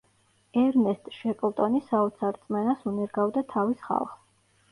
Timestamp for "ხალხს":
3.91-4.19